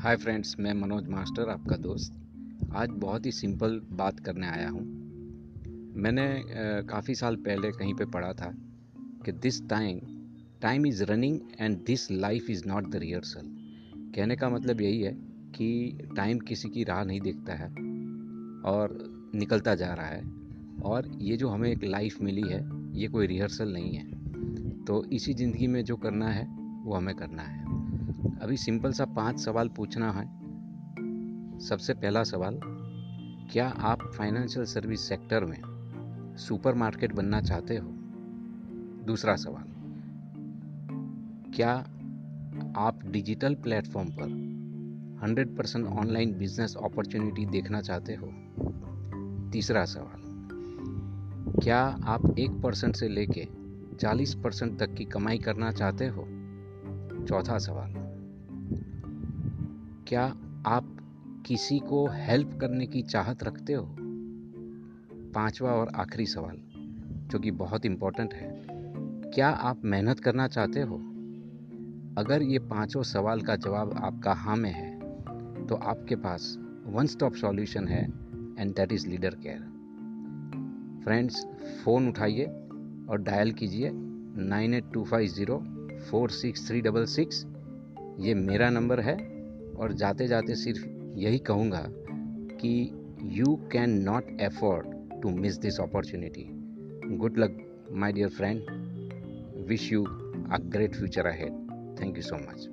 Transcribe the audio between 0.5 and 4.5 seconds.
मैं मनोज मास्टर, आपका दोस्त। आज बहुत ही सिंपल बात करने